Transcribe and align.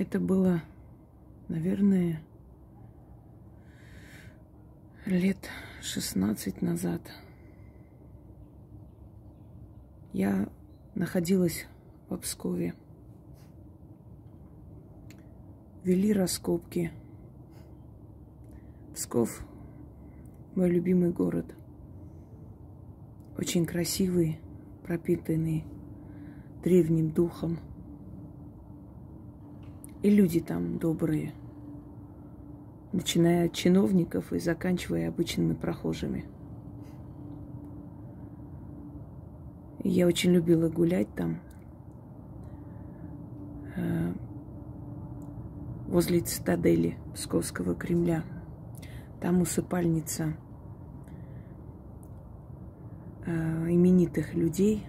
Это 0.00 0.18
было, 0.18 0.62
наверное, 1.48 2.22
лет 5.04 5.50
16 5.82 6.62
назад. 6.62 7.02
Я 10.14 10.48
находилась 10.94 11.66
в 12.08 12.16
Пскове. 12.16 12.72
Вели 15.84 16.14
раскопки. 16.14 16.92
Псков– 18.94 19.44
мой 20.54 20.70
любимый 20.70 21.10
город. 21.10 21.54
Очень 23.36 23.66
красивый, 23.66 24.40
пропитанный 24.82 25.66
древним 26.62 27.10
духом– 27.10 27.58
и 30.02 30.10
люди 30.10 30.40
там 30.40 30.78
добрые, 30.78 31.32
начиная 32.92 33.46
от 33.46 33.52
чиновников 33.52 34.32
и 34.32 34.38
заканчивая 34.38 35.08
обычными 35.08 35.54
прохожими. 35.54 36.24
я 39.82 40.06
очень 40.06 40.32
любила 40.32 40.68
гулять 40.68 41.08
там, 41.14 41.40
э, 43.76 44.12
возле 45.88 46.20
цитадели 46.20 46.96
Псковского 47.14 47.74
Кремля. 47.74 48.22
Там 49.20 49.40
усыпальница 49.40 50.34
э, 53.26 53.30
именитых 53.70 54.34
людей. 54.34 54.84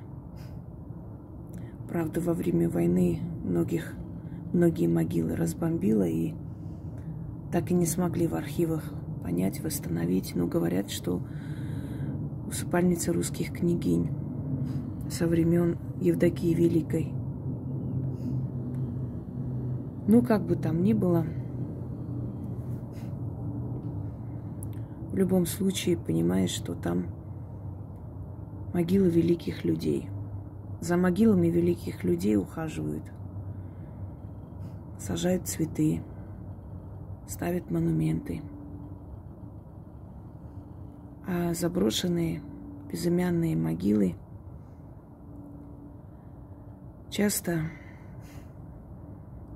Правда, 1.89 2.21
во 2.21 2.33
время 2.33 2.69
войны 2.69 3.19
многих 3.43 3.95
многие 4.53 4.87
могилы 4.87 5.35
разбомбила 5.35 6.07
и 6.07 6.33
так 7.51 7.71
и 7.71 7.73
не 7.73 7.85
смогли 7.85 8.27
в 8.27 8.35
архивах 8.35 8.93
понять, 9.23 9.61
восстановить. 9.61 10.35
Но 10.35 10.47
говорят, 10.47 10.89
что 10.89 11.21
усыпальница 12.47 13.13
русских 13.13 13.51
княгинь 13.51 14.09
со 15.09 15.27
времен 15.27 15.77
Евдокии 15.99 16.53
Великой. 16.53 17.13
Ну, 20.07 20.21
как 20.21 20.45
бы 20.45 20.55
там 20.55 20.83
ни 20.83 20.93
было, 20.93 21.25
в 25.11 25.15
любом 25.15 25.45
случае 25.45 25.97
понимаешь, 25.97 26.49
что 26.49 26.73
там 26.73 27.05
могилы 28.73 29.09
великих 29.09 29.63
людей. 29.63 30.09
За 30.79 30.97
могилами 30.97 31.47
великих 31.47 32.03
людей 32.03 32.37
ухаживают– 32.37 33.03
сажают 35.01 35.47
цветы, 35.47 36.03
ставят 37.27 37.71
монументы. 37.71 38.41
А 41.27 41.53
заброшенные 41.53 42.41
безымянные 42.91 43.55
могилы 43.55 44.15
часто 47.09 47.63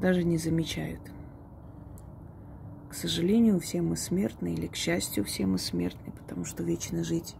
даже 0.01 0.23
не 0.23 0.37
замечают. 0.37 1.01
К 2.89 2.93
сожалению, 2.93 3.59
все 3.59 3.81
мы 3.81 3.97
смертны, 3.97 4.53
или 4.53 4.67
к 4.67 4.75
счастью, 4.75 5.25
все 5.25 5.45
мы 5.45 5.57
смертны, 5.57 6.11
потому 6.11 6.45
что 6.45 6.63
вечно 6.63 7.03
жить 7.03 7.35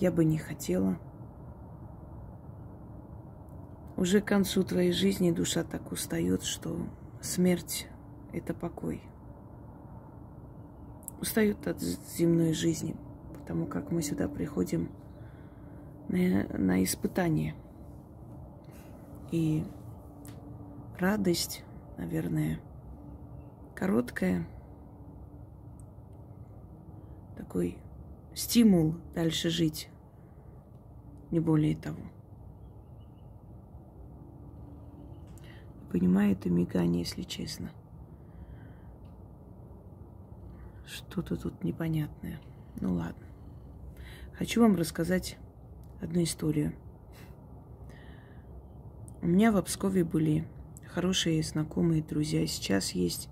я 0.00 0.10
бы 0.10 0.24
не 0.24 0.38
хотела– 0.38 0.98
уже 3.98 4.20
к 4.20 4.26
концу 4.26 4.62
твоей 4.62 4.92
жизни 4.92 5.32
душа 5.32 5.64
так 5.64 5.90
устает, 5.90 6.44
что 6.44 6.86
смерть– 7.20 7.88
это 8.32 8.54
покой. 8.54 9.02
Устают 11.20 11.66
от 11.66 11.80
земной 11.80 12.52
жизни, 12.52 12.94
потому 13.34 13.66
как 13.66 13.90
мы 13.90 14.02
сюда 14.02 14.28
приходим 14.28 14.88
на, 16.08 16.46
на 16.56 16.84
испытание. 16.84 17.56
И 19.32 19.64
радость, 20.96 21.64
наверное, 21.96 22.60
короткая, 23.74 24.46
такой 27.36 27.78
стимул 28.32 28.94
дальше 29.12 29.50
жить, 29.50 29.88
не 31.32 31.40
более 31.40 31.74
того– 31.74 31.98
понимаю 35.90 36.32
это 36.32 36.50
мигание, 36.50 37.00
если 37.00 37.22
честно. 37.22 37.70
Что-то 40.86 41.36
тут 41.36 41.62
непонятное. 41.64 42.40
Ну 42.80 42.94
ладно. 42.94 43.26
Хочу 44.38 44.62
вам 44.62 44.76
рассказать 44.76 45.36
одну 46.00 46.22
историю. 46.22 46.72
У 49.20 49.26
меня 49.26 49.50
в 49.50 49.60
Пскове 49.62 50.04
были 50.04 50.46
хорошие 50.86 51.42
знакомые 51.42 52.02
друзья. 52.02 52.46
Сейчас 52.46 52.92
есть 52.92 53.28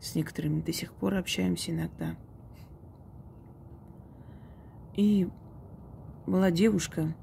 с 0.00 0.14
некоторыми 0.14 0.60
до 0.60 0.72
сих 0.72 0.92
пор 0.92 1.14
общаемся 1.14 1.72
иногда. 1.72 2.16
И 4.94 5.28
была 6.26 6.50
девушка, 6.50 7.14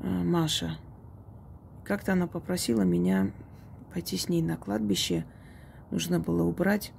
э, 0.00 0.08
Маша, 0.08 0.76
как-то 1.90 2.12
она 2.12 2.28
попросила 2.28 2.82
меня 2.82 3.32
пойти 3.92 4.16
с 4.16 4.28
ней 4.28 4.42
на 4.42 4.56
кладбище. 4.56 5.24
Нужно 5.90 6.20
было 6.20 6.44
убрать 6.44 6.92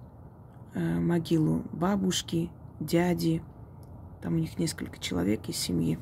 э, 0.73 0.99
могилу 0.99 1.63
бабушки, 1.71 2.49
дяди. 2.81 3.41
Там 4.21 4.33
у 4.33 4.37
них 4.37 4.59
несколько 4.59 4.99
человек 4.99 5.47
из 5.47 5.55
семьи. 5.55 5.97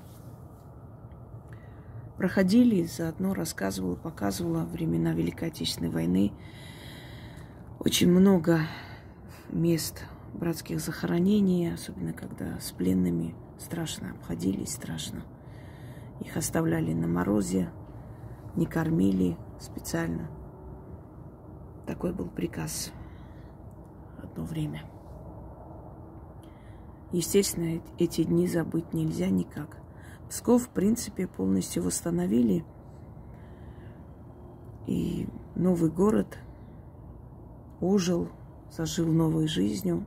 Проходили, 2.18 2.84
заодно 2.86 3.36
рассказывала, 3.36 3.94
показывала 3.94 4.64
времена 4.66 5.14
Великой 5.14 5.50
Отечественной 5.50 5.92
войны. 5.92 6.34
Очень 7.78 8.10
много 8.10 8.62
мест 9.52 10.04
братских 10.34 10.80
захоронений, 10.80 11.72
особенно 11.72 12.12
когда 12.12 12.60
с 12.60 12.72
пленными 12.72 13.36
страшно 13.60 14.14
обходились, 14.14 14.74
страшно. 14.74 15.22
Их 16.22 16.36
оставляли 16.36 16.94
на 16.94 17.08
морозе, 17.08 17.70
не 18.56 18.66
кормили 18.66 19.38
специально. 19.60 20.30
Такой 21.86 22.14
был 22.14 22.28
приказ 22.28 22.92
одно 24.22 24.44
время. 24.44 24.84
Естественно, 27.12 27.82
эти 27.98 28.24
дни 28.24 28.48
забыть 28.48 28.94
нельзя 28.94 29.30
никак. 29.30 29.78
Псков, 30.30 30.68
в 30.68 30.70
принципе, 30.70 31.28
полностью 31.28 31.84
восстановили. 31.84 32.64
И 34.86 35.28
новый 35.56 35.90
город 35.90 36.38
ожил, 37.82 38.30
зажил 38.72 39.08
новой 39.12 39.48
жизнью. 39.48 40.06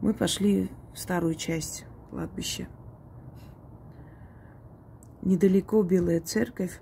Мы 0.00 0.14
пошли 0.14 0.70
в 0.94 0.98
старую 0.98 1.34
часть 1.34 1.86
кладбища– 2.10 2.68
недалеко 5.22 5.82
Белая 5.82 6.20
Церковь 6.20 6.80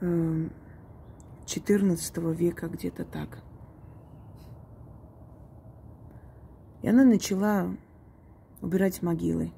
XIV 0.00 0.50
эм, 1.50 2.32
века, 2.34 2.68
где-то 2.68 3.04
так. 3.04 3.42
И 6.82 6.88
она 6.88 7.04
начала 7.04 7.76
убирать 8.62 9.02
могилы. 9.02 9.52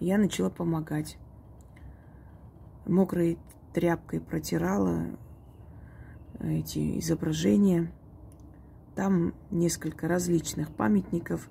Я 0.00 0.18
начала 0.18 0.50
помогать. 0.50 1.18
Мокрой 2.86 3.38
тряпкой 3.74 4.20
протирала 4.20 5.04
эти 6.40 6.98
изображения. 6.98 7.92
Там 8.96 9.34
несколько 9.50 10.08
различных 10.08 10.70
памятников. 10.70 11.48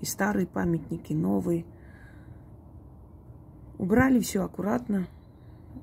И 0.00 0.04
старые 0.04 0.46
памятники, 0.46 1.12
и 1.12 1.16
новые– 1.16 1.66
Убрали 3.82 4.20
все 4.20 4.44
аккуратно 4.44 5.08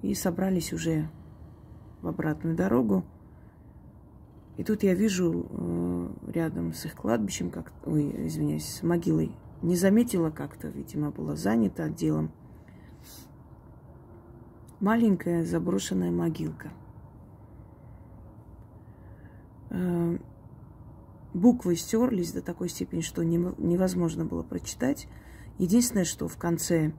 и 0.03 0.13
собрались 0.13 0.71
уже 0.71 1.09
в 2.01 2.07
обратную 2.07 2.55
дорогу. 2.55 3.03
И 4.55 4.63
тут 4.63 4.83
я 4.83 4.93
вижу 4.93 5.45
э, 5.49 6.31
рядом 6.31 6.71
с 6.71 6.85
их 6.85 6.95
кладбищем, 6.95 7.49
как, 7.51 7.73
ой, 7.85 8.27
извиняюсь, 8.27 8.63
с 8.63 8.83
могилой, 8.83 9.35
не 9.61 9.75
заметила 9.75 10.29
как-то, 10.29 10.69
видимо, 10.69 11.11
была 11.11 11.35
занята 11.35 11.83
отделом. 11.83 12.31
Маленькая 14.79 15.43
заброшенная 15.43 16.09
могилка. 16.09 16.69
Э, 19.71 20.17
буквы 21.33 21.75
стерлись 21.75 22.31
до 22.31 22.41
такой 22.41 22.69
степени, 22.69 23.01
что 23.01 23.25
невозможно 23.25 24.23
было 24.23 24.43
прочитать. 24.43 25.09
Единственное, 25.57 26.05
что 26.05 26.29
в 26.29 26.37
конце 26.37 26.93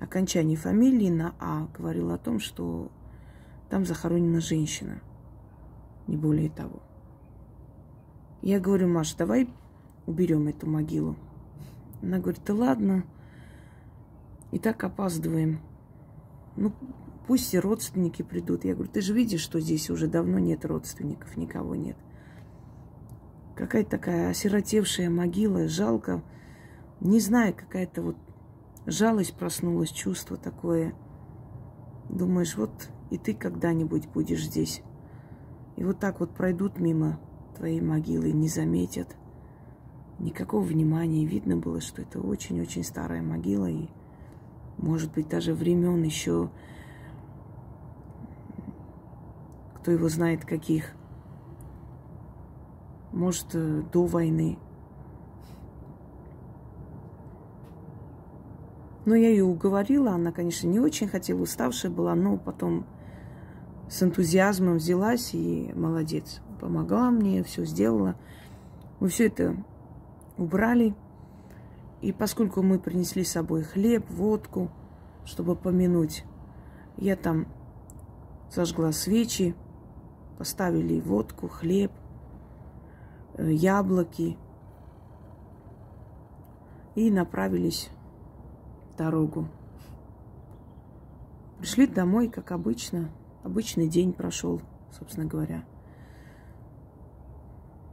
окончании 0.00 0.56
фамилии 0.56 1.10
на 1.10 1.34
А 1.38 1.68
говорил 1.76 2.10
о 2.10 2.18
том, 2.18 2.40
что 2.40 2.90
Там 3.68 3.86
захоронена 3.86 4.40
женщина. 4.40 5.00
Не 6.08 6.16
более 6.16 6.50
того. 6.50 6.82
Я 8.42 8.58
говорю, 8.58 8.88
Маша, 8.88 9.16
давай 9.16 9.48
уберем 10.06 10.48
эту 10.48 10.66
могилу. 10.68 11.16
Она 12.02 12.18
говорит, 12.18 12.42
да 12.44 12.54
ладно, 12.54 13.04
и 14.50 14.58
так 14.58 14.82
опаздываем. 14.82 15.60
Ну, 16.56 16.72
пусть 17.26 17.54
и 17.54 17.60
родственники 17.60 18.22
придут. 18.22 18.64
Я 18.64 18.74
говорю, 18.74 18.90
ты 18.90 19.02
же 19.02 19.14
видишь, 19.14 19.42
что 19.42 19.60
здесь 19.60 19.90
уже 19.90 20.08
давно 20.08 20.38
нет 20.38 20.64
родственников, 20.64 21.36
никого 21.36 21.76
нет. 21.76 21.96
Какая-то 23.54 23.90
такая 23.90 24.30
осиротевшая 24.30 25.10
могила, 25.10 25.68
жалко. 25.68 26.22
Не 27.00 27.20
знаю, 27.20 27.54
какая-то 27.54 28.02
вот 28.02 28.16
жалость 28.90 29.34
проснулась, 29.34 29.90
чувство 29.90 30.36
такое. 30.36 30.94
Думаешь, 32.08 32.56
вот 32.56 32.90
и 33.10 33.18
ты 33.18 33.34
когда-нибудь 33.34 34.08
будешь 34.08 34.44
здесь. 34.44 34.82
И 35.76 35.84
вот 35.84 35.98
так 35.98 36.20
вот 36.20 36.30
пройдут 36.30 36.78
мимо 36.78 37.18
твоей 37.56 37.80
могилы, 37.80 38.32
не 38.32 38.48
заметят. 38.48 39.16
Никакого 40.18 40.62
внимания. 40.62 41.24
Видно 41.24 41.56
было, 41.56 41.80
что 41.80 42.02
это 42.02 42.20
очень-очень 42.20 42.84
старая 42.84 43.22
могила. 43.22 43.66
И, 43.66 43.88
может 44.76 45.12
быть, 45.12 45.28
даже 45.28 45.54
времен 45.54 46.02
еще, 46.02 46.50
кто 49.76 49.90
его 49.90 50.08
знает, 50.08 50.44
каких. 50.44 50.94
Может, 53.12 53.54
э, 53.54 53.82
до 53.92 54.04
войны. 54.04 54.58
Но 59.10 59.16
я 59.16 59.28
ее 59.28 59.42
уговорила, 59.42 60.12
она, 60.12 60.30
конечно, 60.30 60.68
не 60.68 60.78
очень 60.78 61.08
хотела, 61.08 61.42
уставшая 61.42 61.90
была, 61.90 62.14
но 62.14 62.36
потом 62.36 62.86
с 63.88 64.00
энтузиазмом 64.04 64.76
взялась 64.76 65.34
и 65.34 65.72
молодец. 65.74 66.40
Помогла 66.60 67.10
мне, 67.10 67.42
все 67.42 67.64
сделала. 67.64 68.14
Мы 69.00 69.08
все 69.08 69.26
это 69.26 69.56
убрали. 70.38 70.94
И 72.02 72.12
поскольку 72.12 72.62
мы 72.62 72.78
принесли 72.78 73.24
с 73.24 73.32
собой 73.32 73.64
хлеб, 73.64 74.08
водку, 74.10 74.70
чтобы 75.24 75.56
помянуть, 75.56 76.24
я 76.96 77.16
там 77.16 77.48
зажгла 78.48 78.92
свечи, 78.92 79.56
поставили 80.38 81.00
водку, 81.00 81.48
хлеб, 81.48 81.90
э, 83.34 83.50
яблоки 83.50 84.38
и 86.94 87.10
направились 87.10 87.90
дорогу. 89.00 89.48
Пришли 91.58 91.86
домой, 91.86 92.28
как 92.28 92.52
обычно. 92.52 93.10
Обычный 93.42 93.88
день 93.88 94.12
прошел, 94.12 94.60
собственно 94.92 95.26
говоря. 95.26 95.64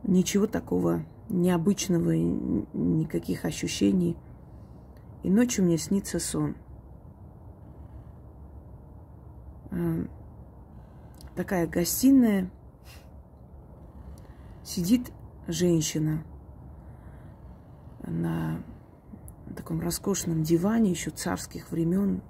Ничего 0.03 0.47
такого 0.47 1.05
необычного, 1.29 2.11
никаких 2.11 3.45
ощущений. 3.45 4.17
И 5.23 5.29
ночью 5.29 5.63
мне 5.63 5.77
снится 5.77 6.19
сон. 6.19 6.57
А, 9.71 10.07
такая 11.35 11.67
гостиная, 11.67 12.51
сидит 14.61 15.13
женщина 15.47 16.25
на 18.03 18.61
таком 19.55 19.81
роскошном 19.81 20.43
диване 20.43 20.91
еще 20.91 21.09
царских 21.09 21.71
времен, 21.71 22.21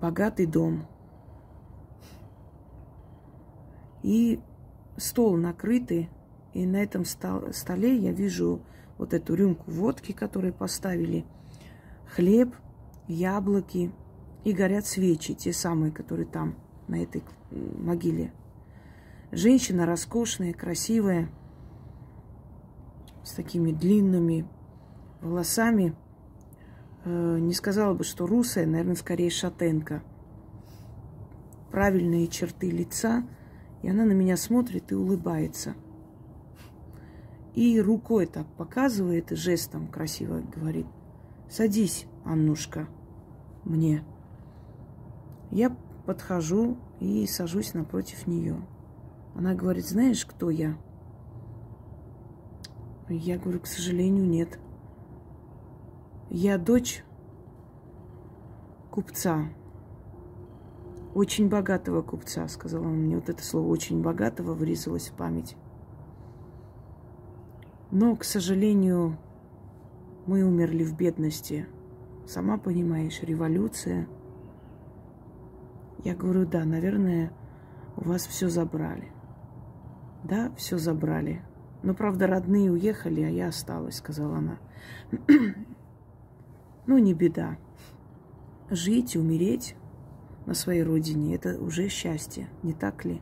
богатый 0.00 0.46
дом. 0.46 0.86
И 4.02 4.40
стол 4.96 5.36
накрытый, 5.36 6.10
и 6.52 6.66
на 6.66 6.76
этом 6.76 7.04
столе 7.04 7.96
я 7.96 8.12
вижу 8.12 8.62
вот 8.98 9.12
эту 9.14 9.34
рюмку 9.34 9.70
водки, 9.70 10.12
которую 10.12 10.52
поставили, 10.52 11.24
хлеб, 12.06 12.54
яблоки, 13.08 13.92
и 14.44 14.52
горят 14.52 14.86
свечи, 14.86 15.34
те 15.34 15.52
самые, 15.52 15.90
которые 15.90 16.26
там, 16.26 16.54
на 16.86 17.02
этой 17.02 17.24
могиле. 17.50 18.32
Женщина 19.32 19.86
роскошная, 19.86 20.52
красивая, 20.52 21.28
с 23.24 23.32
такими 23.32 23.72
длинными 23.72 24.46
волосами. 25.20 25.94
Э, 27.04 27.38
не 27.38 27.52
сказала 27.54 27.94
бы, 27.94 28.04
что 28.04 28.26
русая, 28.26 28.66
наверное, 28.66 28.96
скорее 28.96 29.30
шатенка. 29.30 30.02
Правильные 31.70 32.28
черты 32.28 32.70
лица– 32.70 33.24
и 33.86 33.88
она 33.88 34.04
на 34.04 34.12
меня 34.12 34.36
смотрит 34.36 34.90
и 34.90 34.96
улыбается. 34.96 35.74
И 37.54 37.80
рукой 37.80 38.26
так 38.26 38.46
показывает, 38.56 39.30
жестом 39.30 39.86
красиво 39.86 40.42
говорит, 40.54 40.86
садись, 41.48 42.06
Аннушка, 42.24 42.88
мне. 43.64 44.04
Я 45.52 45.74
подхожу 46.04 46.76
и 46.98 47.26
сажусь 47.28 47.74
напротив 47.74 48.26
нее. 48.26 48.56
Она 49.36 49.54
говорит, 49.54 49.86
знаешь, 49.86 50.26
кто 50.26 50.50
я? 50.50 50.76
Я 53.08 53.38
говорю, 53.38 53.60
к 53.60 53.66
сожалению, 53.66 54.26
нет. 54.26 54.58
Я 56.30 56.58
дочь 56.58 57.04
купца, 58.90 59.48
очень 61.16 61.48
богатого 61.48 62.02
купца, 62.02 62.46
сказала 62.46 62.84
она 62.84 62.96
мне. 62.96 63.16
Вот 63.16 63.30
это 63.30 63.42
слово 63.42 63.68
очень 63.68 64.02
богатого 64.02 64.52
врезалось 64.52 65.08
в 65.08 65.14
память. 65.14 65.56
Но, 67.90 68.14
к 68.16 68.24
сожалению, 68.24 69.16
мы 70.26 70.44
умерли 70.44 70.84
в 70.84 70.94
бедности. 70.94 71.66
Сама 72.26 72.58
понимаешь, 72.58 73.22
революция. 73.22 74.08
Я 76.04 76.14
говорю, 76.14 76.44
да, 76.44 76.66
наверное, 76.66 77.32
у 77.96 78.08
вас 78.08 78.26
все 78.26 78.50
забрали. 78.50 79.10
Да, 80.22 80.52
все 80.56 80.76
забрали. 80.76 81.40
Но, 81.82 81.94
правда, 81.94 82.26
родные 82.26 82.70
уехали, 82.70 83.22
а 83.22 83.30
я 83.30 83.48
осталась, 83.48 83.96
сказала 83.96 84.36
она. 84.36 84.58
Ну, 86.86 86.98
не 86.98 87.14
беда. 87.14 87.56
Жить, 88.70 89.16
умереть 89.16 89.76
на 90.46 90.54
своей 90.54 90.82
родине. 90.82 91.34
Это 91.34 91.58
уже 91.60 91.88
счастье, 91.88 92.48
не 92.62 92.72
так 92.72 93.04
ли? 93.04 93.20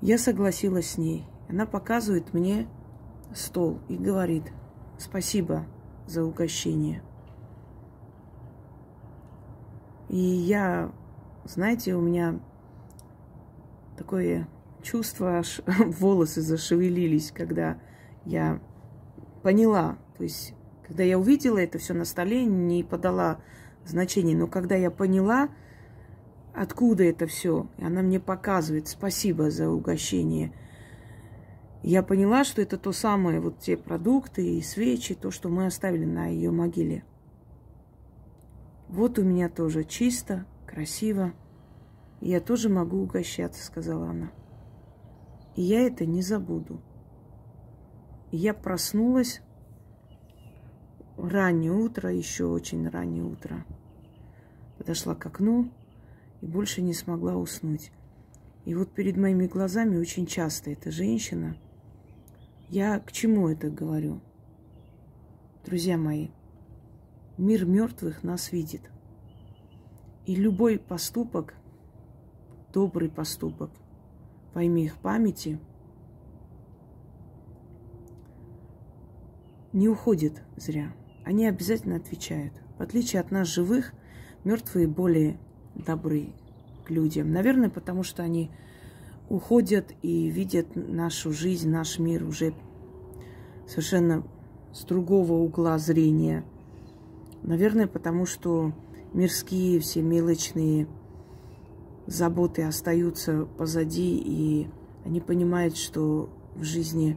Я 0.00 0.18
согласилась 0.18 0.90
с 0.90 0.98
ней. 0.98 1.26
Она 1.48 1.66
показывает 1.66 2.34
мне 2.34 2.66
стол 3.34 3.80
и 3.88 3.96
говорит, 3.96 4.52
спасибо 4.98 5.66
за 6.06 6.24
угощение. 6.24 7.02
И 10.08 10.18
я, 10.18 10.92
знаете, 11.44 11.94
у 11.94 12.00
меня 12.00 12.40
такое 13.96 14.48
чувство, 14.82 15.38
аж 15.38 15.60
волосы 15.78 16.42
зашевелились, 16.42 17.32
когда 17.32 17.78
я 18.24 18.60
поняла, 19.42 19.98
то 20.16 20.22
есть, 20.22 20.54
когда 20.86 21.02
я 21.02 21.18
увидела 21.18 21.58
это 21.58 21.78
все 21.78 21.94
на 21.94 22.04
столе, 22.04 22.44
не 22.44 22.82
подала 22.82 23.40
значений. 23.86 24.34
Но 24.34 24.46
когда 24.46 24.74
я 24.74 24.90
поняла, 24.90 25.48
откуда 26.54 27.04
это 27.04 27.26
все, 27.26 27.66
и 27.78 27.84
она 27.84 28.02
мне 28.02 28.20
показывает, 28.20 28.88
спасибо 28.88 29.50
за 29.50 29.68
угощение, 29.68 30.52
я 31.82 32.02
поняла, 32.02 32.44
что 32.44 32.62
это 32.62 32.78
то 32.78 32.92
самое, 32.92 33.40
вот 33.40 33.58
те 33.58 33.76
продукты 33.76 34.56
и 34.56 34.62
свечи, 34.62 35.14
то, 35.14 35.30
что 35.30 35.48
мы 35.50 35.66
оставили 35.66 36.06
на 36.06 36.26
ее 36.26 36.50
могиле. 36.50 37.04
Вот 38.88 39.18
у 39.18 39.22
меня 39.22 39.48
тоже 39.48 39.84
чисто, 39.84 40.46
красиво. 40.66 41.32
Я 42.20 42.40
тоже 42.40 42.68
могу 42.68 43.02
угощаться, 43.02 43.62
сказала 43.62 44.08
она. 44.08 44.30
И 45.56 45.62
я 45.62 45.80
это 45.80 46.06
не 46.06 46.22
забуду. 46.22 46.80
И 48.30 48.38
я 48.38 48.54
проснулась 48.54 49.42
раннее 51.28 51.72
утро, 51.72 52.12
еще 52.12 52.46
очень 52.46 52.88
раннее 52.88 53.24
утро. 53.24 53.64
Подошла 54.78 55.14
к 55.14 55.26
окну 55.26 55.70
и 56.40 56.46
больше 56.46 56.82
не 56.82 56.94
смогла 56.94 57.36
уснуть. 57.36 57.92
И 58.64 58.74
вот 58.74 58.90
перед 58.92 59.16
моими 59.16 59.46
глазами 59.46 59.96
очень 59.96 60.26
часто 60.26 60.70
эта 60.70 60.90
женщина. 60.90 61.56
Я 62.68 62.98
к 62.98 63.12
чему 63.12 63.48
это 63.48 63.70
говорю? 63.70 64.20
Друзья 65.64 65.96
мои, 65.96 66.28
мир 67.38 67.64
мертвых 67.64 68.22
нас 68.22 68.52
видит. 68.52 68.82
И 70.26 70.34
любой 70.34 70.78
поступок, 70.78 71.54
добрый 72.72 73.10
поступок 73.10 73.70
имя 74.62 74.84
их 74.84 74.96
памяти 74.98 75.58
не 79.72 79.88
уходит 79.88 80.42
зря 80.56 80.92
они 81.24 81.46
обязательно 81.46 81.96
отвечают. 81.96 82.52
В 82.78 82.82
отличие 82.82 83.20
от 83.20 83.30
нас, 83.30 83.48
живых, 83.48 83.92
мертвые 84.44 84.86
более 84.86 85.38
добры 85.74 86.28
к 86.84 86.90
людям. 86.90 87.32
Наверное, 87.32 87.70
потому 87.70 88.02
что 88.02 88.22
они 88.22 88.50
уходят 89.28 89.92
и 90.02 90.28
видят 90.28 90.68
нашу 90.74 91.32
жизнь, 91.32 91.70
наш 91.70 91.98
мир 91.98 92.24
уже 92.24 92.54
совершенно 93.66 94.24
с 94.72 94.84
другого 94.84 95.32
угла 95.34 95.78
зрения. 95.78 96.44
Наверное, 97.42 97.86
потому 97.86 98.26
что 98.26 98.72
мирские, 99.12 99.80
все 99.80 100.02
мелочные 100.02 100.86
заботы 102.06 102.62
остаются 102.62 103.46
позади, 103.56 104.16
и 104.16 104.68
они 105.04 105.20
понимают, 105.20 105.76
что 105.76 106.28
в 106.54 106.64
жизни 106.64 107.16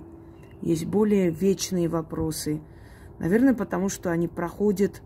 есть 0.62 0.86
более 0.86 1.30
вечные 1.30 1.88
вопросы. 1.88 2.62
Наверное, 3.20 3.54
потому 3.54 3.90
что 3.90 4.12
они 4.12 4.28
проходят 4.28 5.02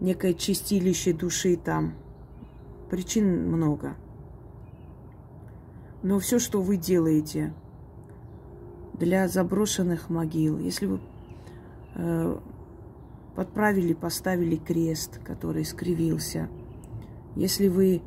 некое 0.00 0.34
чистилище 0.34 1.12
души 1.12 1.56
там. 1.56 1.94
Причин 2.90 3.48
много. 3.48 3.96
Но 6.02 6.18
все, 6.18 6.38
что 6.38 6.60
вы 6.62 6.76
делаете 6.76 7.52
для 8.94 9.28
заброшенных 9.28 10.10
могил, 10.10 10.58
если 10.58 10.86
вы 10.86 11.00
э, 11.94 12.38
подправили, 13.34 13.94
поставили 13.94 14.56
крест, 14.56 15.20
который 15.24 15.64
скривился, 15.64 16.48
если 17.36 17.68
вы 17.68 18.02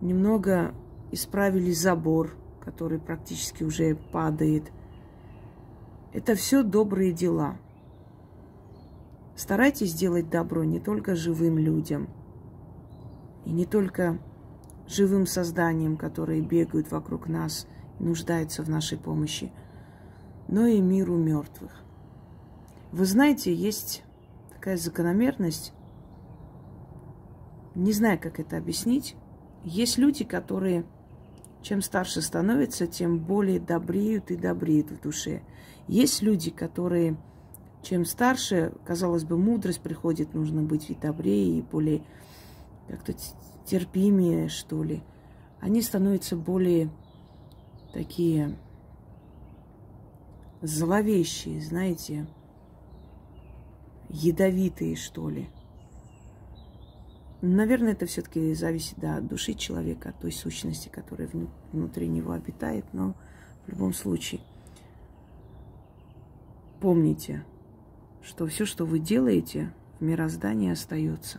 немного 0.00 0.74
исправили 1.12 1.72
забор, 1.72 2.36
который 2.64 2.98
практически 2.98 3.62
уже 3.62 3.94
падает, 3.94 4.72
это 6.12 6.34
все 6.34 6.62
добрые 6.62 7.12
дела. 7.12 7.58
Старайтесь 9.36 9.94
делать 9.94 10.30
добро 10.30 10.64
не 10.64 10.80
только 10.80 11.14
живым 11.14 11.58
людям, 11.58 12.08
и 13.44 13.50
не 13.50 13.66
только 13.66 14.18
живым 14.88 15.26
созданиям, 15.26 15.96
которые 15.96 16.40
бегают 16.40 16.90
вокруг 16.90 17.28
нас 17.28 17.66
и 18.00 18.04
нуждаются 18.04 18.62
в 18.62 18.70
нашей 18.70 18.98
помощи, 18.98 19.52
но 20.48 20.66
и 20.66 20.80
миру 20.80 21.16
мертвых. 21.16 21.84
Вы 22.92 23.04
знаете, 23.04 23.54
есть 23.54 24.02
такая 24.52 24.76
закономерность, 24.76 25.72
не 27.74 27.92
знаю, 27.92 28.18
как 28.18 28.40
это 28.40 28.56
объяснить. 28.56 29.16
Есть 29.64 29.98
люди, 29.98 30.24
которые 30.24 30.86
чем 31.62 31.82
старше 31.82 32.22
становятся, 32.22 32.86
тем 32.86 33.18
более 33.18 33.58
добреют 33.58 34.30
и 34.30 34.36
добреют 34.36 34.92
в 34.92 35.00
душе. 35.00 35.42
Есть 35.88 36.22
люди, 36.22 36.50
которые 36.50 37.16
чем 37.86 38.04
старше, 38.04 38.72
казалось 38.84 39.24
бы, 39.24 39.38
мудрость 39.38 39.80
приходит, 39.80 40.34
нужно 40.34 40.62
быть 40.62 40.90
и 40.90 40.94
добрее, 40.94 41.58
и 41.58 41.62
более 41.62 42.02
как-то 42.88 43.14
терпимее, 43.64 44.48
что 44.48 44.82
ли. 44.82 45.02
Они 45.60 45.82
становятся 45.82 46.36
более 46.36 46.90
такие 47.92 48.58
зловещие, 50.62 51.60
знаете, 51.60 52.26
ядовитые, 54.08 54.96
что 54.96 55.28
ли. 55.28 55.48
Наверное, 57.40 57.92
это 57.92 58.06
все-таки 58.06 58.54
зависит 58.54 58.98
да, 58.98 59.16
от 59.18 59.28
души 59.28 59.54
человека, 59.54 60.08
от 60.08 60.18
той 60.18 60.32
сущности, 60.32 60.88
которая 60.88 61.30
внутри 61.72 62.08
него 62.08 62.32
обитает, 62.32 62.86
но 62.92 63.14
в 63.66 63.70
любом 63.70 63.92
случае 63.92 64.40
помните, 66.80 67.44
что 68.26 68.46
все, 68.46 68.66
что 68.66 68.84
вы 68.84 68.98
делаете, 68.98 69.72
в 70.00 70.04
мироздании 70.04 70.70
остается. 70.70 71.38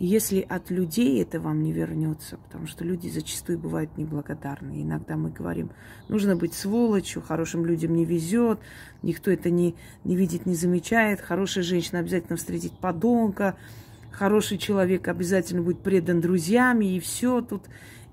Если 0.00 0.40
от 0.48 0.70
людей 0.70 1.20
это 1.20 1.40
вам 1.40 1.60
не 1.62 1.72
вернется, 1.72 2.38
потому 2.38 2.68
что 2.68 2.84
люди 2.84 3.08
зачастую 3.08 3.58
бывают 3.58 3.96
неблагодарны. 3.98 4.80
Иногда 4.82 5.16
мы 5.16 5.30
говорим, 5.30 5.70
нужно 6.08 6.36
быть 6.36 6.54
сволочью, 6.54 7.20
хорошим 7.20 7.66
людям 7.66 7.94
не 7.94 8.04
везет, 8.04 8.60
никто 9.02 9.30
это 9.30 9.50
не, 9.50 9.74
не 10.04 10.14
видит, 10.14 10.46
не 10.46 10.54
замечает. 10.54 11.20
Хорошая 11.20 11.64
женщина 11.64 11.98
обязательно 11.98 12.36
встретит 12.36 12.78
подонка, 12.78 13.56
хороший 14.12 14.56
человек 14.56 15.08
обязательно 15.08 15.62
будет 15.62 15.80
предан 15.80 16.20
друзьями, 16.20 16.94
и 16.96 17.00
все 17.00 17.40
тут. 17.40 17.64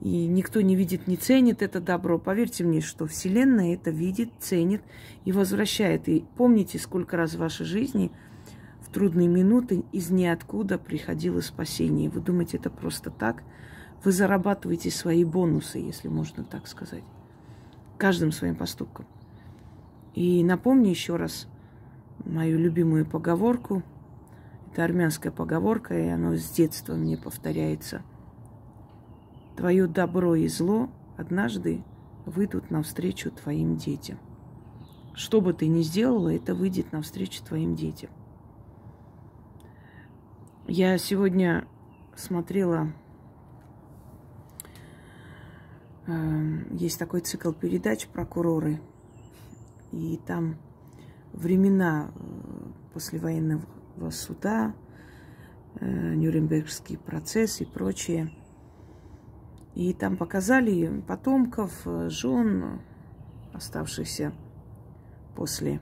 И 0.01 0.27
никто 0.27 0.61
не 0.61 0.75
видит, 0.75 1.07
не 1.07 1.15
ценит 1.15 1.61
это 1.61 1.79
добро. 1.79 2.19
Поверьте 2.19 2.63
мне, 2.63 2.81
что 2.81 3.07
Вселенная 3.07 3.73
это 3.73 3.91
видит, 3.91 4.29
ценит 4.39 4.81
и 5.23 5.31
возвращает. 5.31 6.07
И 6.09 6.25
помните, 6.35 6.77
сколько 6.79 7.17
раз 7.17 7.33
в 7.33 7.39
вашей 7.39 7.65
жизни– 7.65 8.11
трудные 8.95 9.27
минуты 9.27 9.83
из 9.91 10.09
ниоткуда 10.09 10.77
приходило 10.77 11.41
спасение. 11.41 12.09
Вы 12.09 12.21
думаете, 12.21 12.55
это 12.55 12.69
просто 12.69 13.09
так? 13.09 13.43
Вы 14.05 14.13
зарабатываете 14.13 14.89
свои 14.89 15.25
бонусы, 15.25 15.79
если 15.79 16.07
можно 16.07 16.45
так 16.45 16.65
сказать, 16.65 17.03
каждым 17.97 18.31
своим 18.31 18.55
поступком. 18.55 19.05
И 20.13 20.41
напомню 20.45 20.91
еще 20.91 21.17
раз 21.17 21.49
мою 22.23 22.57
любимую 22.57 23.05
поговорку. 23.05 23.83
Это 24.71 24.85
армянская 24.85 25.33
поговорка, 25.33 25.93
и 25.99 26.07
оно 26.07 26.37
с 26.37 26.49
детства 26.51 26.93
мне 26.93 27.17
повторяется. 27.17 28.01
Твое 29.55 29.87
добро 29.87 30.35
и 30.35 30.47
зло 30.47 30.89
однажды 31.17 31.83
выйдут 32.25 32.71
навстречу 32.71 33.31
твоим 33.31 33.77
детям. 33.77 34.17
Что 35.13 35.39
бы 35.39 35.53
ты 35.53 35.67
ни 35.67 35.81
сделала, 35.81 36.33
это 36.33 36.53
выйдет 36.53 36.91
навстречу 36.91 37.43
твоим 37.43 37.75
детям. 37.75 38.09
Я 40.67 40.97
сегодня 40.97 41.67
смотрела, 42.15 42.91
э, 46.07 46.65
есть 46.71 46.99
такой 46.99 47.21
цикл 47.21 47.51
передач 47.51 48.07
«Прокуроры», 48.07 48.81
и 49.91 50.19
там 50.25 50.57
времена 51.31 52.11
э, 52.13 52.19
послевоенного 52.93 54.09
суда, 54.09 54.73
э, 55.79 56.15
Нюрнбергский 56.15 56.97
процесс 56.97 57.61
и 57.61 57.65
прочее. 57.65 58.31
И 59.75 59.93
там 59.93 60.15
показали 60.15 61.03
потомков, 61.05 61.85
жен, 62.07 62.79
оставшихся 63.53 64.33
после 65.35 65.81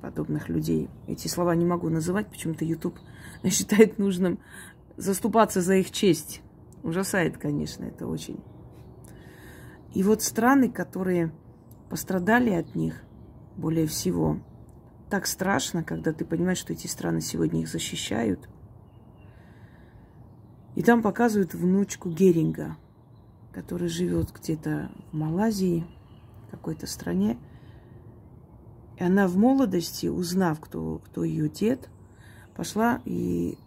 подобных 0.00 0.48
людей. 0.48 0.88
Эти 1.08 1.26
слова 1.26 1.54
не 1.56 1.64
могу 1.64 1.88
называть, 1.88 2.28
почему-то 2.28 2.64
YouTube 2.64 2.96
считает 3.50 3.98
нужным 3.98 4.38
заступаться 4.96 5.60
за 5.60 5.74
их 5.74 5.90
честь. 5.90 6.42
Ужасает, 6.84 7.38
конечно, 7.38 7.84
это 7.84 8.06
очень. 8.06 8.40
И 9.94 10.04
вот 10.04 10.22
страны, 10.22 10.70
которые 10.70 11.32
пострадали 11.90 12.50
от 12.50 12.76
них 12.76 13.02
более 13.56 13.88
всего, 13.88 14.38
так 15.10 15.26
страшно, 15.26 15.82
когда 15.82 16.12
ты 16.12 16.24
понимаешь, 16.24 16.58
что 16.58 16.72
эти 16.72 16.86
страны 16.86 17.20
сегодня 17.20 17.62
их 17.62 17.68
защищают. 17.68 18.48
И 20.76 20.82
там 20.82 21.02
показывают 21.02 21.54
внучку 21.54 22.10
Геринга, 22.10 22.76
который 23.58 23.88
живет 23.88 24.30
где-то 24.32 24.88
в 25.10 25.16
Малайзии, 25.16 25.84
какой-то 26.52 26.86
стране. 26.86 27.36
И 28.96 29.02
она 29.02 29.26
в 29.26 29.36
молодости, 29.36 30.06
узнав, 30.06 30.60
кто, 30.60 31.02
кто 31.04 31.24
ее 31.24 31.48
дед, 31.48 31.90
пошла 32.54 33.02
и 33.04 33.58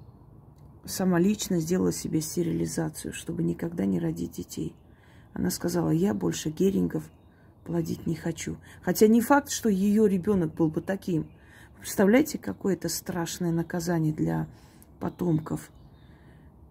сама 0.86 1.20
лично 1.20 1.60
сделала 1.60 1.92
себе 1.92 2.22
стерилизацию, 2.22 3.14
чтобы 3.14 3.44
никогда 3.44 3.86
не 3.86 4.00
родить 4.00 4.32
детей. 4.32 4.74
Она 5.34 5.50
сказала, 5.50 5.90
я 5.90 6.14
больше 6.14 6.52
герингов 6.52 7.04
плодить 7.66 8.08
не 8.08 8.16
хочу. 8.16 8.56
Хотя 8.82 9.08
не 9.08 9.20
факт, 9.20 9.50
что 9.50 9.68
ее 9.68 10.08
ребенок 10.08 10.54
был 10.54 10.70
бы 10.70 10.80
таким. 10.80 11.30
Представляете, 11.80 12.38
какое 12.38 12.76
это 12.76 12.88
страшное 12.88 13.52
наказание 13.52 14.14
для 14.14 14.48
потомков. 15.02 15.70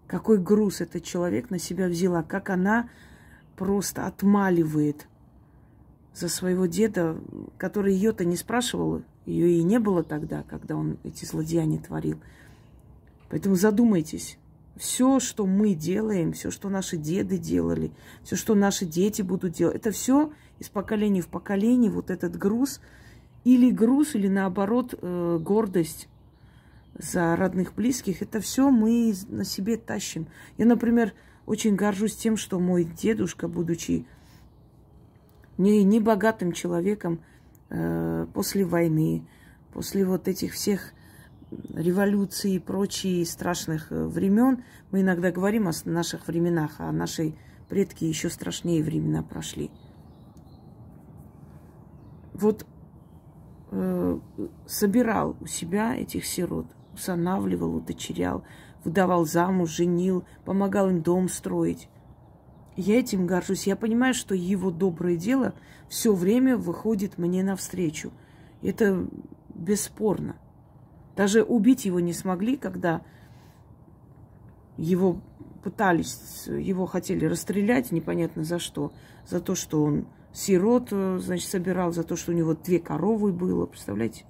Какой 0.07 0.39
груз 0.39 0.81
этот 0.81 1.03
человек 1.03 1.51
на 1.51 1.59
себя 1.59 1.87
взяла, 1.87 2.23
как 2.23 2.49
она 2.49 2.89
просто 3.61 4.07
отмаливает 4.07 5.07
за 6.15 6.29
своего 6.29 6.65
деда, 6.65 7.15
который 7.59 7.93
ее-то 7.93 8.25
не 8.25 8.35
спрашивал, 8.35 9.03
ее 9.27 9.51
и 9.51 9.61
не 9.61 9.77
было 9.77 10.03
тогда, 10.03 10.41
когда 10.49 10.75
он 10.75 10.97
эти 11.03 11.25
злодеяния 11.25 11.77
творил. 11.77 12.19
Поэтому 13.29 13.53
задумайтесь. 13.53 14.39
Все, 14.77 15.19
что 15.19 15.45
мы 15.45 15.75
делаем, 15.75 16.33
все, 16.33 16.49
что 16.49 16.69
наши 16.69 16.97
деды 16.97 17.37
делали, 17.37 17.91
все, 18.23 18.35
что 18.35 18.55
наши 18.55 18.87
дети 18.87 19.21
будут 19.21 19.53
делать, 19.53 19.75
это 19.75 19.91
все 19.91 20.33
из 20.57 20.69
поколения 20.69 21.21
в 21.21 21.27
поколение, 21.27 21.91
вот 21.91 22.09
этот 22.09 22.35
груз, 22.35 22.81
или 23.43 23.69
груз, 23.69 24.15
или 24.15 24.27
наоборот 24.27 24.95
э, 24.99 25.37
гордость 25.39 26.09
за 26.97 27.35
родных 27.35 27.75
близких, 27.75 28.23
это 28.23 28.39
все 28.39 28.71
мы 28.71 29.13
на 29.29 29.45
себе 29.45 29.77
тащим. 29.77 30.25
Я, 30.57 30.65
например, 30.65 31.13
очень 31.51 31.75
горжусь 31.75 32.15
тем, 32.15 32.37
что 32.37 32.61
мой 32.61 32.85
дедушка, 32.85 33.49
будучи 33.49 34.05
не, 35.57 35.83
не 35.83 35.99
богатым 35.99 36.53
человеком 36.53 37.19
э, 37.69 38.25
после 38.33 38.63
войны, 38.63 39.27
после 39.73 40.05
вот 40.05 40.29
этих 40.29 40.53
всех 40.53 40.93
революции 41.73 42.53
и 42.53 42.59
прочие 42.59 43.25
страшных 43.25 43.91
э, 43.91 44.05
времен. 44.05 44.63
Мы 44.91 45.01
иногда 45.01 45.29
говорим 45.29 45.67
о 45.67 45.73
наших 45.83 46.27
временах, 46.27 46.75
а 46.77 46.89
наши 46.93 47.35
предки 47.67 48.05
еще 48.05 48.29
страшнее 48.29 48.81
времена 48.81 49.21
прошли. 49.21 49.71
Вот 52.33 52.65
э, 53.71 54.19
собирал 54.67 55.35
у 55.41 55.47
себя 55.47 55.97
этих 55.97 56.25
сирот, 56.25 56.67
усанавливал, 56.93 57.75
удочерял, 57.75 58.45
выдавал 58.83 59.25
замуж, 59.25 59.69
женил, 59.69 60.23
помогал 60.45 60.89
им 60.89 61.01
дом 61.01 61.29
строить. 61.29 61.89
Я 62.75 62.99
этим 62.99 63.27
горжусь. 63.27 63.67
Я 63.67 63.75
понимаю, 63.75 64.13
что 64.13 64.33
его 64.33 64.71
доброе 64.71 65.17
дело 65.17 65.53
все 65.89 66.13
время 66.13 66.57
выходит 66.57 67.17
мне 67.17 67.43
навстречу. 67.43 68.11
Это 68.61 69.07
бесспорно. 69.49 70.35
Даже 71.15 71.43
убить 71.43 71.85
его 71.85 71.99
не 71.99 72.13
смогли, 72.13 72.55
когда 72.55 73.01
его 74.77 75.21
пытались, 75.63 76.47
его 76.47 76.85
хотели 76.85 77.25
расстрелять, 77.25 77.91
непонятно 77.91 78.43
за 78.43 78.57
что. 78.57 78.93
За 79.27 79.39
то, 79.39 79.53
что 79.53 79.83
он 79.83 80.07
сирот, 80.33 80.89
значит, 80.89 81.49
собирал, 81.49 81.91
за 81.91 82.03
то, 82.03 82.15
что 82.15 82.31
у 82.31 82.35
него 82.35 82.55
две 82.55 82.79
коровы 82.79 83.31
было, 83.33 83.65
представляете? 83.65 84.25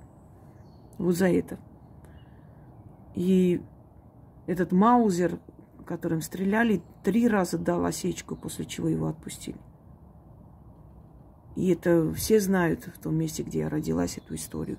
Вот 0.97 1.15
за 1.15 1.29
это. 1.29 1.59
И 3.15 3.61
этот 4.47 4.71
Маузер, 4.71 5.39
которым 5.85 6.21
стреляли, 6.21 6.81
три 7.03 7.27
раза 7.27 7.57
дал 7.57 7.85
осечку, 7.85 8.35
после 8.35 8.65
чего 8.65 8.87
его 8.87 9.07
отпустили. 9.07 9.57
И 11.55 11.69
это 11.69 12.13
все 12.13 12.39
знают 12.39 12.85
в 12.85 12.99
том 12.99 13.15
месте, 13.15 13.43
где 13.43 13.59
я 13.59 13.69
родилась, 13.69 14.17
эту 14.17 14.35
историю. 14.35 14.77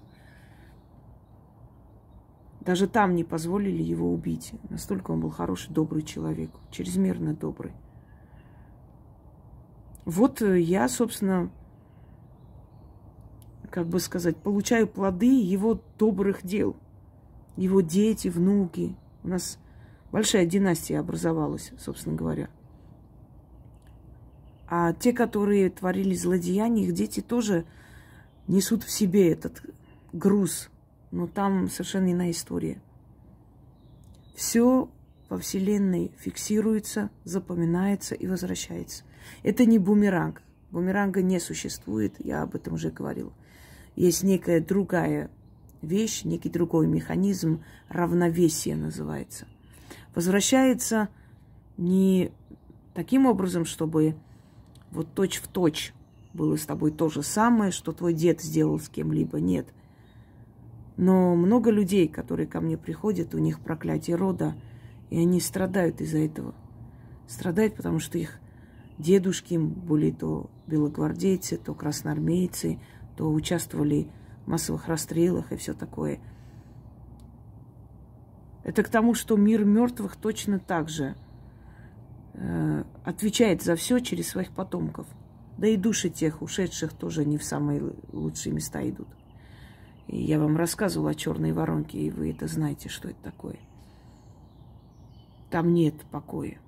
Даже 2.60 2.86
там 2.86 3.14
не 3.14 3.24
позволили 3.24 3.82
его 3.82 4.12
убить. 4.12 4.52
Настолько 4.70 5.10
он 5.10 5.20
был 5.20 5.30
хороший, 5.30 5.72
добрый 5.72 6.02
человек, 6.02 6.50
чрезмерно 6.70 7.34
добрый. 7.34 7.72
Вот 10.04 10.40
я, 10.40 10.88
собственно, 10.88 11.50
как 13.70 13.88
бы 13.88 14.00
сказать, 14.00 14.36
получаю 14.36 14.86
плоды 14.86 15.40
его 15.40 15.80
добрых 15.98 16.44
дел. 16.44 16.76
Его 17.56 17.80
дети, 17.80 18.28
внуки. 18.28 18.96
У 19.22 19.28
нас 19.28 19.58
большая 20.10 20.46
династия 20.46 20.98
образовалась, 20.98 21.72
собственно 21.78 22.16
говоря. 22.16 22.48
А 24.68 24.92
те, 24.92 25.12
которые 25.12 25.70
творили 25.70 26.14
злодеяния, 26.14 26.84
их 26.84 26.94
дети 26.94 27.20
тоже 27.20 27.66
несут 28.48 28.82
в 28.84 28.90
себе 28.90 29.30
этот 29.30 29.62
груз 30.12 30.70
но 31.12 31.26
там 31.26 31.68
совершенно 31.68 32.10
иная 32.10 32.32
история. 32.32 32.82
Все 34.34 34.90
во 35.28 35.38
Вселенной 35.38 36.12
фиксируется, 36.18 37.10
запоминается 37.22 38.14
и 38.14 38.26
возвращается. 38.26 39.04
Это 39.42 39.64
не 39.66 39.78
бумеранг. 39.78 40.42
Бумеранга 40.70 41.22
не 41.22 41.38
существует, 41.38 42.14
я 42.18 42.42
об 42.42 42.54
этом 42.54 42.74
уже 42.74 42.90
говорила. 42.90 43.32
Есть 43.94 44.22
некая 44.22 44.60
другая 44.60 45.30
вещь, 45.82 46.24
некий 46.24 46.48
другой 46.48 46.86
механизм, 46.86 47.62
равновесие 47.88 48.76
называется. 48.76 49.46
Возвращается 50.14 51.08
не 51.76 52.32
таким 52.94 53.26
образом, 53.26 53.64
чтобы 53.64 54.14
вот 54.90 55.12
точь 55.14 55.38
в 55.38 55.48
точь 55.48 55.92
было 56.32 56.56
с 56.56 56.64
тобой 56.64 56.92
то 56.92 57.10
же 57.10 57.22
самое, 57.22 57.72
что 57.72 57.92
твой 57.92 58.14
дед 58.14 58.40
сделал 58.40 58.78
с 58.78 58.88
кем-либо. 58.88 59.38
Нет– 59.40 59.66
но 60.96 61.34
много 61.34 61.70
людей, 61.70 62.08
которые 62.08 62.46
ко 62.46 62.60
мне 62.60 62.76
приходят, 62.76 63.34
у 63.34 63.38
них 63.38 63.60
проклятие 63.60 64.16
рода, 64.16 64.54
и 65.10 65.18
они 65.18 65.40
страдают 65.40 66.00
из-за 66.00 66.18
этого. 66.18 66.54
Страдают, 67.26 67.74
потому 67.74 67.98
что 67.98 68.18
их 68.18 68.38
дедушки 68.98 69.56
были 69.56 70.10
то 70.10 70.50
белогвардейцы, 70.66 71.56
то 71.56 71.74
красноармейцы, 71.74 72.78
то 73.16 73.32
участвовали 73.32 74.06
в 74.06 74.21
массовых 74.46 74.88
расстрелах 74.88 75.52
и 75.52 75.56
все 75.56 75.74
такое. 75.74 76.20
Это 78.64 78.82
к 78.82 78.88
тому, 78.88 79.14
что 79.14 79.36
мир 79.36 79.64
мертвых 79.64 80.16
точно 80.16 80.58
так 80.58 80.88
же 80.88 81.16
э, 82.34 82.84
отвечает 83.04 83.62
за 83.62 83.76
все 83.76 83.98
через 83.98 84.28
своих 84.28 84.52
потомков. 84.52 85.06
Да 85.58 85.66
и 85.66 85.76
души 85.76 86.10
тех 86.10 86.42
ушедших 86.42 86.92
тоже 86.92 87.24
не 87.24 87.38
в 87.38 87.44
самые 87.44 87.92
лучшие 88.12 88.52
места 88.52 88.88
идут. 88.88 89.08
И 90.06 90.22
я 90.22 90.38
вам 90.38 90.56
рассказывала 90.56 91.10
о 91.10 91.14
черной 91.14 91.52
воронке, 91.52 91.98
и 91.98 92.10
вы 92.10 92.30
это 92.30 92.46
знаете, 92.46 92.88
что 92.88 93.08
это 93.08 93.22
такое. 93.22 93.58
Там 95.50 95.74
нет 95.74 95.94
покоя. 96.10 96.58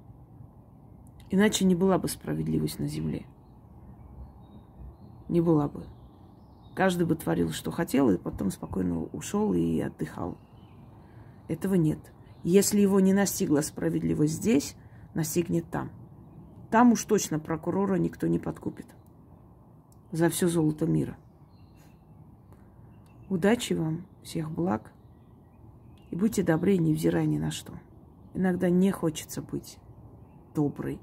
Иначе 1.31 1.65
не 1.65 1.75
была 1.75 1.99
бы 1.99 2.09
справедливость 2.09 2.79
на 2.79 2.87
земле. 2.87 3.25
Не 5.29 5.41
была 5.41 5.69
бы. 5.69 5.85
Каждый 6.75 7.07
бы 7.07 7.15
творил, 7.15 7.51
что 7.53 7.71
хотел, 7.71 8.11
и 8.11 8.19
потом 8.19 8.51
спокойно 8.51 9.05
ушел 9.13 9.55
и 9.55 9.81
отдыхал. 9.81 10.37
Этого 11.49 11.75
нет. 11.75 11.99
Если 12.43 12.81
его 12.81 13.01
не 13.01 13.13
настигла 13.13 13.61
справедливость 13.61 14.35
здесь, 14.35 14.77
настигнет 15.15 15.71
там. 15.71 15.91
Там 16.71 16.93
уж 16.93 17.05
точно 17.05 17.39
прокурора 17.39 17.95
никто 17.95 18.27
не 18.27 18.39
подкупит 18.39 18.87
за 20.11 20.29
все 20.29 20.49
золото 20.49 20.87
мира. 20.87 21.17
Удачи 23.29 23.73
вам, 23.73 24.07
всех 24.23 24.51
благ. 24.51 24.93
И 26.11 26.17
будьте 26.17 26.43
добры, 26.43 26.77
невзирая 26.77 27.27
ни 27.27 27.39
на 27.39 27.51
что. 27.51 27.73
Иногда 28.33 28.71
не 28.71 28.91
хочется 28.91 29.43
быть 29.43 29.79
доброй. 30.55 31.01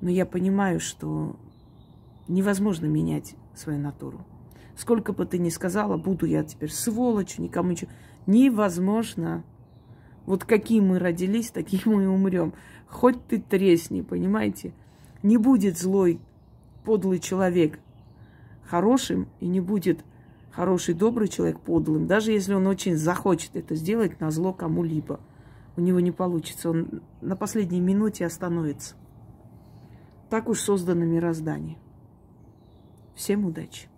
Но 0.00 0.10
я 0.10 0.26
понимаю, 0.26 0.80
что 0.80 1.36
невозможно 2.26 2.86
менять 2.86 3.36
свою 3.58 3.78
натуру. 3.78 4.24
Сколько 4.76 5.12
бы 5.12 5.26
ты 5.26 5.38
ни 5.38 5.48
сказала, 5.48 5.96
буду 5.96 6.26
я 6.26 6.44
теперь 6.44 6.70
сволочь, 6.70 7.38
никому 7.38 7.72
ничего. 7.72 7.90
Невозможно. 8.26 9.44
Вот 10.24 10.44
какие 10.44 10.80
мы 10.80 10.98
родились, 10.98 11.50
такие 11.50 11.82
мы 11.86 12.04
и 12.04 12.06
умрем. 12.06 12.52
Хоть 12.86 13.26
ты 13.26 13.40
тресни, 13.40 14.02
понимаете? 14.02 14.72
Не 15.22 15.36
будет 15.36 15.78
злой, 15.78 16.20
подлый 16.84 17.18
человек 17.18 17.80
хорошим, 18.68 19.28
и 19.40 19.48
не 19.48 19.60
будет 19.60 20.04
хороший, 20.50 20.94
добрый 20.94 21.28
человек 21.28 21.60
подлым, 21.60 22.06
даже 22.06 22.32
если 22.32 22.54
он 22.54 22.66
очень 22.66 22.96
захочет 22.96 23.56
это 23.56 23.74
сделать 23.74 24.20
на 24.20 24.30
зло 24.30 24.52
кому-либо, 24.52 25.20
у 25.76 25.80
него 25.80 26.00
не 26.00 26.10
получится. 26.10 26.70
Он 26.70 27.02
на 27.20 27.36
последней 27.36 27.80
минуте 27.80 28.26
остановится. 28.26 28.96
Так 30.28 30.48
уж 30.48 30.60
создано 30.60 31.04
мироздание. 31.04 31.78
Всем 33.18 33.44
удачи! 33.46 33.88